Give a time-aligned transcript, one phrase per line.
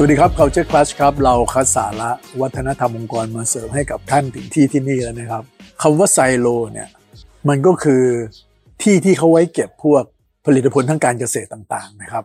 [0.00, 2.10] สวัสดีครับ Culture Clash ครับ เราคัดสาระ
[2.40, 5.42] วัฒนธรรมองค์กรมาเสริมให้กับท่านถึงที่ที่นี่แล้วนะครับ
[5.82, 6.88] คำว่าไซโลเนี่ย
[7.48, 8.04] มันก็คือ
[8.82, 10.04] ที่ที่เขาไว้เก็บพวก
[10.46, 12.24] ผลิตผลทางการเกษตรต่างๆนะครับ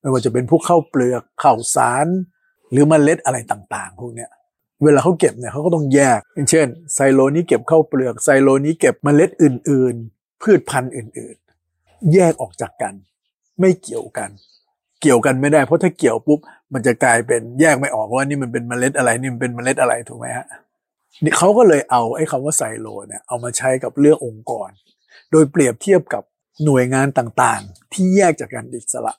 [0.00, 2.06] ไม่ว่าจะเป็นพวกข้าวเปลือกข้าวสาร
[2.70, 4.30] หรือมเมล็ดอะไรต่างๆ พวกเนี้ย
[4.84, 11.36] เวลาเขาเก็บเนี่ยเขาก็ต้องแยกอย่างเช่นไซโลนี้เก็บข้าวเปลือกไซโลนี้เก็บเมล็ดอื่น ๆ พืชพันธุ์อื่น
[11.74, 12.94] ๆ แยกออกจากกัน
[13.60, 14.30] ไม่เกี่ยวกัน
[15.06, 16.38] เกี่ยวกันไม่ได้เพราะถ้าเกี่ยวปุ๊บ
[16.74, 20.46] มันจะกลายเป็นแยกไม่ออกว่านี่มันเป็นเมล็ดอะไรนี่มันเป็นเมล็ดอะไรถูกไหมฮะ
[21.24, 24.70] นี่เขาก็เลยเอาไอ้คำว่าไซโลเนี่ยเอามาใช้กับเรื่ององค์กร
[25.30, 26.22] โดยเปรียบเทียบกับ
[26.64, 29.14] หน่วยงานต่างๆ ที่แยกจากกันอิสระ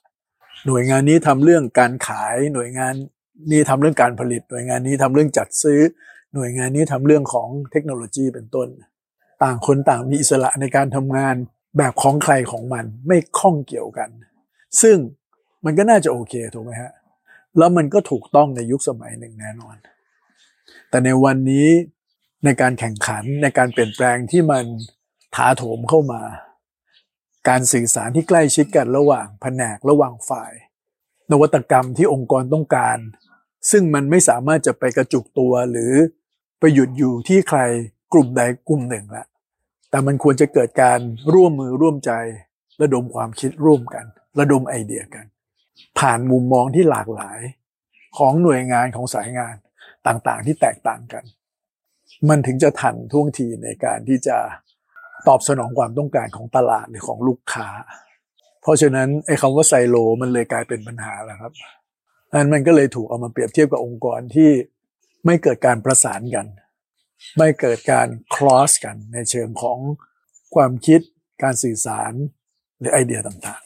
[0.66, 2.94] หน่วยงานนี้ทำเรื่องการขายหน่วยงาน
[3.52, 5.80] นี้ทำเรื่องการผลิต หน่วยงานนี้ทำเรื่องจัดซื้อ
[6.34, 8.68] หน่วยงานนี้ทำเรื่องของเทคโนโลยีเป็นต้น
[9.42, 11.34] ต่างคนต่างมีอิสระในการทำงาน
[11.76, 14.10] แบบของใครของมันไม่ข้องเกี่ยวกัน
[14.82, 14.96] ซึ่ง
[15.64, 16.92] มันก็น่าจะโอเคถูกไหมฮะ
[17.58, 19.76] แล้วมันก็ถูกต้องในยุคสมัยหนึ่งแน่นอน
[20.90, 21.68] แต่ในวันนี้
[22.44, 24.64] ในการแข่งขันในการเปลี่ยนแปลงที่มัน
[25.34, 26.22] ถาโถมเข้ามา
[27.48, 30.52] การสื่อสารที่ใกล้ชิดกันระหว่างแผนกระหว่างฝ่าย
[31.30, 32.98] นวัตกรรมที่องค์กรต้องการ
[33.70, 35.92] ซึ่งมันไม่สามารถจะไปกระจุกตัวหรือ
[36.60, 37.60] ไปหยุดอยู่ที่ใคร
[38.12, 39.26] กลุ่มใดกลุ่มหนึ่งละ
[39.90, 40.98] แต่มันควรจะเกิดการ
[41.34, 42.12] ร่วมมือร่วมใจ
[42.82, 44.04] ระดมความคิดร่วมกัน
[44.38, 45.26] ระดมไอเดียกัน
[45.98, 47.40] ผ่านมุมมองที่หลากหลาย
[48.18, 49.54] ของหน่วยงานของสายงาน
[50.06, 51.24] ต่างๆ ที่แตกต่างกัน
[52.28, 54.36] มันถึงจะทันท่วงทีในการที่จะ
[55.28, 57.68] ตอบสนองความต้องการของตลาดหรือของลูกค้า
[58.62, 61.52] เพราะฉะนั้นไอ้คำว่าไซโลมันเลยกลายเป็นปัญหาแล้วครับ
[62.34, 64.50] นั้นมันก็เลยถูกเอามาเปรียบเทียบกับองค์กรที่
[65.26, 66.46] ไม่เกิดการประสานกัน
[67.38, 69.78] ไม่เกิดการคลอสกันในเชิงของ
[70.54, 71.00] ความคิด
[71.42, 72.12] การสื่อสาร
[72.78, 73.62] หรือไอเดียต่าง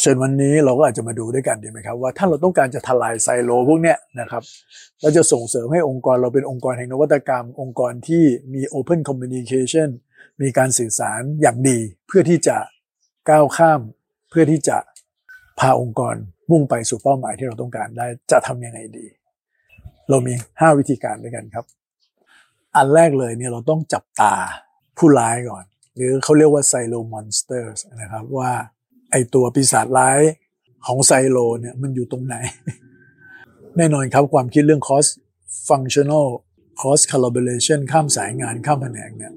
[0.00, 4.42] เชิญวันนี้เราก็อาจจะมาดูด้วยกันดีไหมครับว่าถ้าเราต้องการจะทลายไซโลพวกเนี้ยนะครับ
[5.00, 9.88] เราจะส่งเสริมให้องค์กรเราเป็นองค์กรแห่งนวัตกรรม องค์กรที่มี Open Communication
[10.42, 12.56] มีการสื่อสารอย่างดี เพื่อที่จะ
[13.30, 13.80] ก้าวข้าม
[14.30, 14.76] เพื่อที่จะ
[15.60, 16.14] พาองค์กร
[16.50, 19.06] มุ่งไปสู่เป้าหมายที่เราต้องการได้จะทำยังไงดี
[20.10, 21.64] เรามี 5 วิธีการด้วยกันครับ
[22.76, 24.34] อันแรกเลยเนี่ยเราต้องจับตา
[24.98, 25.64] ผู้ร้ายก่อน
[25.96, 28.52] หรือเขาเรียกว่า silo monster นะครับว่า
[29.12, 30.20] ไอตัวปีศาจร้าย
[30.86, 32.36] ของไซโลเนี่ยมันอยู่ตรงไหน
[33.76, 35.10] แน่นอนครับความคิดเรื่อง cross
[35.68, 36.26] functional
[36.82, 39.32] cross collaboration ข้ามสายงานข้ามแผนกเนี่ย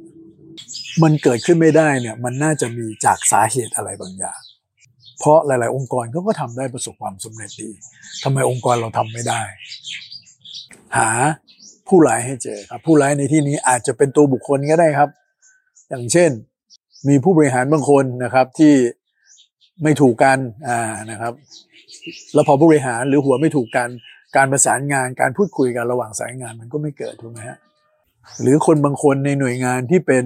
[1.04, 4.40] มันเกิดขึ้นไม่ได้เนี่ยมันน่าจะมีจากสาเหตุอะไรบางอย่าง
[5.20, 7.70] เพราะหลาย ๆ องค์กรเขาก็ทำได้ประสบความสำเร็จดี
[8.24, 9.42] ทำไมองค์กรเราทำไม่ได้
[10.98, 11.10] หา
[11.88, 15.10] ผู้ร้ายให้เจอครับ ผู้ร้ายในที่นี้อาจจะเป็นตัวบุคคลก็ได้ครับ
[15.90, 16.32] อย่างเช่น
[17.08, 18.74] มีผู้บริหารบางคนนะครับที่
[19.84, 20.38] ไม่ถูกกัน
[20.68, 20.80] อ่า
[21.12, 21.34] นะครับ
[22.34, 23.90] แล้วพอผู้บริหารหรือหัวไม่ถูกกัน
[24.36, 27.58] การประสานงานการพูดคุยกันระหว่างสายงานมันก็ไม่เกิดถูกไหมฮะ
[28.42, 30.26] หรือคนบางคนในหน่วยงานที่เป็น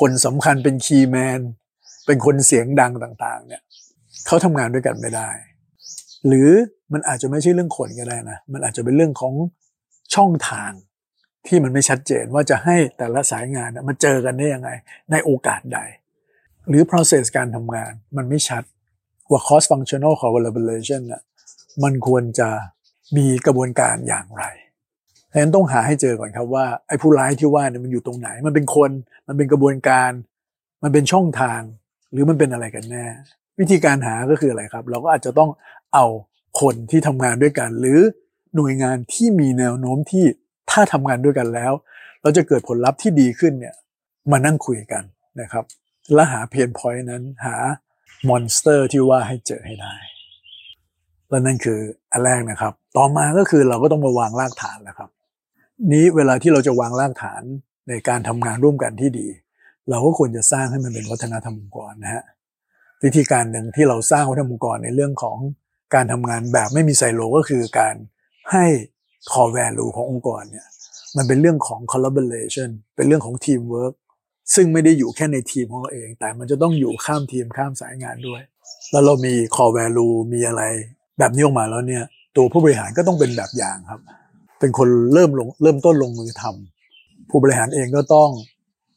[0.00, 1.40] คนสำคัญเป็นคีย์แมน
[2.06, 3.62] เป็นคนเสียงดังต่างๆ เนี่ย
[4.26, 5.28] เขาทำงานด้วยกันไม่ได้
[6.26, 6.50] หรือ
[6.92, 9.34] มันอาจจะไม่ใช่เรื่องคนก็ได้นะมันอาจจะเป็นเรื่องของ
[10.14, 10.72] ช่องทาง
[11.46, 14.70] ที่มันไม่ชัดเจนว่าจะให้แต่ละสายงานมาเจอกันได้ยังไง
[15.10, 15.78] ในโอกาสใด
[16.68, 18.62] หรือ process การทำงาน มันไม่ชัด
[19.30, 21.22] ว่า cost functional collaboration น่ะ
[21.82, 22.48] มันควรจะ
[23.16, 24.44] มีกระบวนการอย่างไร
[25.30, 28.90] ดังนั้นต้องหาให้เจอก่อนครับว่าไอ้ผู้ร้ายที่ว่าเนี่ยมันอยู่ตรงไหน มันเป็นคน
[29.28, 30.10] มันเป็นกระบวนการ
[30.82, 31.60] มันเป็นช่องทาง
[32.12, 33.06] หรือมันเป็นอะไรกันแน่
[33.58, 35.50] วิธีการหาก็คืออะไรครับ เราก็อาจจะต้อง
[35.94, 36.06] เอา
[36.60, 38.00] คนที่ทำงานด้วยกัน หรือ
[38.56, 40.24] หน่วยงานที่มีแนวโน้มที่
[40.70, 41.72] ถ้าทำงานด้วยกันแล้ว
[42.22, 43.74] เราจะเกิดผลลัพธ์ที่ดีขึ้นเนี่ย
[44.32, 45.02] มานั่งคุยกัน
[45.40, 45.64] นะครับ
[46.14, 47.56] และหา pain point นั้นหา
[48.28, 49.94] monster ที่ว่าให้เจอให้ได้
[51.28, 51.78] และนั่นคือ
[52.12, 55.10] อันแรกนะครับ ต่อมาก็คือเราก็ต้องมาวางรากฐานแล้วครับ
[55.92, 57.42] นี้เวลาที่เราจะวางรากฐาน
[57.88, 59.28] ในการทำงานร่วมกันที่ดี
[59.90, 62.24] เราก็ควรจะสร้างให้มันเป็นวัฒนธรรมองค์กรนะฮะ
[63.04, 65.38] วิธีการหนึ่งที่เราสร้างวัฒนธรรมองค์กรในเรื่องของ
[65.94, 67.94] การทำงานแบบไม่มีไซโลก็คือการ
[68.52, 68.64] ให้
[69.32, 70.66] core value ขององค์กรเนี่ย
[71.16, 73.94] มันเป็นเรื่องของ collaboration เป็นเรื่องของ teamwork
[74.54, 78.42] ซึ่งไม่ได้อยู่แค่ในทีมของเราเอง แต่มันจะต้องอยู่ข้ามทีมข้ามสายงานด้วย
[78.92, 80.62] แล้วเรามี core value มีอะไร
[81.18, 82.04] แบบนี้ออกมาแล้วเนี่ย
[82.36, 84.00] ตัวผู้บริหารก็ต้องเป็นแบบอย่างครับ
[84.60, 88.30] เป็นคนเริ่มลงเริ่มต้นลงมือทำผู้บริหารเองก็ต้อง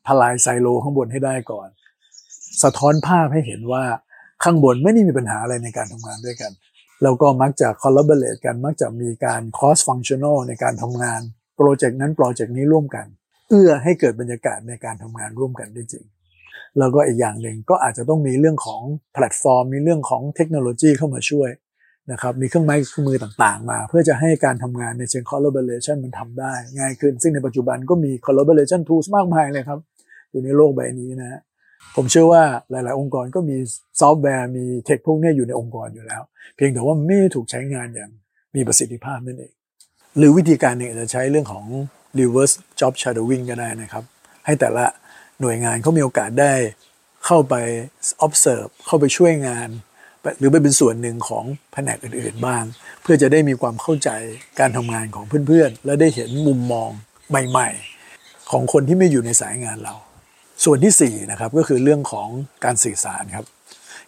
[0.07, 1.67] ทลายไซโลข้างบนให้ได้ก่อน
[2.63, 3.83] สะท้อนภาพให้เห็นว่า
[4.43, 6.51] ข้างบนไม่ได้มีปัญหาอะไรในการทำงานด้วยกัน
[7.03, 11.21] แล้วก็มักจะ collaborate กันมักจะมีการ cross functional ในการทำงาน
[11.57, 13.05] โปรเจกต์นั้นโปรเจกต์นี้ร่วมกัน
[13.49, 16.05] เอื้อให้เกิดบรรยากาศในการทำงานร่วมกันได้จริง
[16.79, 18.81] แล้วก็อีกอย่างหนึ่งก็อาจจะต้องมีเรื่องของ
[19.13, 21.49] แพลตฟอร์ม มีเรื่องของเทคโนโลยีเข้ามาช่วย
[22.11, 29.79] นะครับมีเครื่องไม้เครื่องมือต่างๆ มา เพื่อจะให้การทำงานในเชิง collaboration มันทำได้ ง่ายขึ้น ซึ่งในปัจจุบันก็มี collaboration tools มากมายเลยครับ
[30.31, 31.41] อยู่ในโลกใบนี้นะฮะ
[31.95, 33.57] ผมเชื่อว่าหลาย ๆ องค์กรก็มี
[34.01, 36.21] ซอฟต์แวร์มี tech พวกนี้อยู่ในองค์กรอยู่แล้ว
[36.55, 38.11] เพียงแต่ว่าไม่ถูกใช้งานอย่าง
[38.55, 39.53] มีประสิทธิภาพนั่นเอง
[40.17, 41.65] หรือวิธีการหนึ่งจะใช้เรื่องของ
[42.19, 44.03] reverse job shadowing ก็ได้นะครับ
[44.45, 44.85] ให้แต่ละ
[45.41, 46.53] หน่วยงานเขามีโอกาสได้
[47.25, 47.55] เข้าไป
[48.25, 49.69] observe เข้าไปช่วยงาน
[50.39, 52.63] หรือไปเป็นส่วนหนึ่งของแผนกอื่นๆบ้าง
[53.01, 54.09] เพื่อจะได้มีความเข้าใจ
[54.59, 56.89] การทำงานของเพื่อนๆ และได้เห็นมุมมอง
[57.29, 59.95] ใหม่ๆ ของคนที่ไม่อยู่ในสายงานเรา
[60.65, 62.27] ส่วนที่4นะครับก็คือเรื่องของ
[62.65, 63.45] การสื่อสารครับ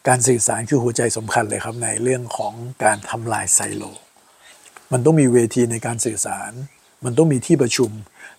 [0.07, 2.53] การสื่อสารคือหัวใจสำคัญเลยครับในเรื่องของ
[2.83, 3.83] การทำลายไซโล
[4.91, 6.51] มันต้องมีเวทีในการสื่อสาร
[7.05, 7.91] มันต้องมีที่ประชุม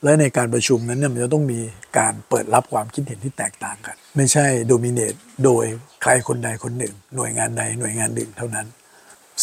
[0.05, 1.61] และในการประชุมนั้นเนี่ยมันจะต้องมี
[1.99, 5.15] การเปิดรับความคิดเห็นที่แตกต่างกัน ไม่ใช่ dominate
[5.45, 5.65] โดย
[6.03, 8.67] ใครคนใดคนหนึ่ง หน่วยงานใดหน่วยงานหนึ่งเท่านั้น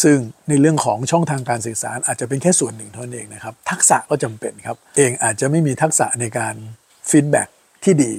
[0.02, 0.16] ซึ่ง
[0.48, 6.54] ในเรื่องของช่องทางการสื่อสารอาจจะเป็นแค่ส่วนหนึ่งเท่านั้นเองนะครับ ทักษะก็จำเป็นครับ เองอาจจะไม่มีทักษะในการ
[7.10, 7.48] feedback
[7.84, 8.12] ที่ดี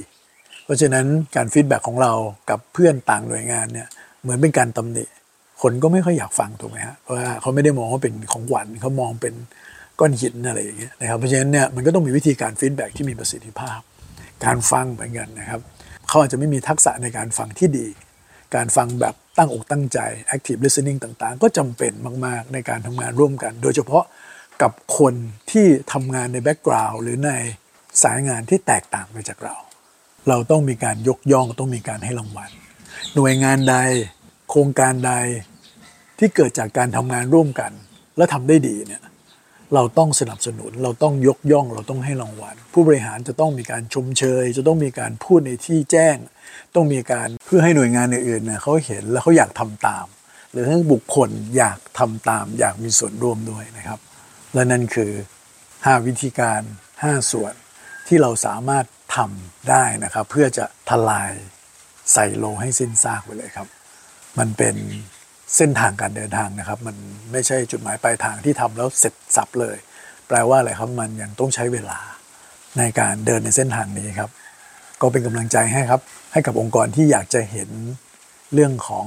[0.64, 1.06] เพราะฉะนั้น
[1.36, 2.12] การ feedback ของเรา
[2.50, 3.88] กับเพื่อนต่างหน่วยงานเนี่ย
[4.22, 5.04] เหมือนเป็นการตำหนิ
[5.62, 9.34] คนก็ไม่ค่อยอยากฟังถูกไหมฮะเพราะว่าเขาไม่ได้มองว่าเป็นของหวานเขามองเป็น
[10.00, 13.78] ก้อนหินอะไรอย่างเงี้ยนะครับเพราะฉะนั้นเนี่ยมันก็ต้องมีวิธีการ feedback ที่มีประสิทธิภาพ
[14.44, 15.60] การฟังเหมือนกันนะครับ
[16.08, 17.86] เขาอาจจะไม่มีทักษะในการฟังที่ดี
[18.54, 19.98] การฟังแบบตั้งอกตั้งใจ
[20.34, 21.92] active listening ต่างๆ ก็จำเป็น
[22.26, 24.04] มากๆในการทำงานร่วมกัน โดยเฉพาะ
[24.62, 25.14] กับคน
[25.50, 27.30] ที่ทำงานใน background หรือใน
[28.02, 29.56] สายงานที่แตกต่างไปจากเรา
[30.28, 32.50] เราต้องมีการยกย่องต้องมีการให้รางวัล
[33.14, 33.76] หน่วยงานใด
[34.50, 35.12] โครงการใด
[36.18, 37.72] ที่เกิดจากการทำงานร่วมกัน
[38.16, 39.02] และทำได้ดีเนี่ย
[39.74, 46.16] เราต้องสนับสนุน เราต้องยกย่อง เราต้องให้รางวัล ผู้บริหารจะต้องมีการชมเชย จะต้องมีการพูดในที่แจ้ง
[46.74, 50.06] ต้องมีการเพื่อให้หน่วยงานอื่นๆเนี่ยเขาเห็นแล้วเขาอยากทำตาม
[50.52, 53.98] หรือให้บุคคลอยากทำตาม อยากมีส่วนร่วมด้วยนะครับ
[54.54, 55.12] และนั่นคือ
[55.60, 56.60] 5 วิธีการ
[56.96, 57.54] 5 ส่วน
[58.08, 58.84] ที่เราสามารถ
[59.16, 61.32] ทำได้นะครับ เพื่อจะทลาย
[62.12, 63.68] ไซโลให้สิ้นซากไปเลยครับ
[64.38, 64.76] มันเป็น
[65.56, 66.96] เส้นทางการเดินทางนะครับ มัน
[67.32, 69.76] ไม่ใช่จุดหมายปลายทางที่ทำแล้วเสร็จสับเลย
[70.28, 71.98] แปลว่าอะไรครับมันยังต้องใช้เวลา
[72.78, 74.30] ในการเดินในเส้นทางนี้ครับ
[75.00, 76.00] ก็เป็นกำลังใจให้ครับ
[76.32, 77.70] ให้กับองค์กรที่อยากจะเห็น
[78.54, 79.06] เรื่องของ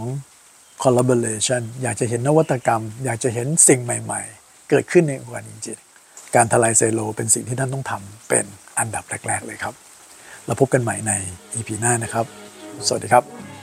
[0.84, 8.46] collaboration อยากจะเห็นนวัตกรรม อยากจะเห็นสิ่งใหม่ ๆ เกิดขึ้นในองค์กรจริงๆการทลายไซโลเป็นสิ่งที่ท่านต้องทำเป็น
[8.80, 9.74] อันดับแรก ๆ เลยครับ
[10.46, 11.12] แล้วพบกันใหม่ใน
[11.56, 12.26] EP หน้านะครับ
[12.88, 13.55] สวัสดีครับ